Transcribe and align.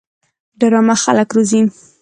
ډرامه 0.59 0.95
خلک 1.03 1.27
روزي 1.35 1.61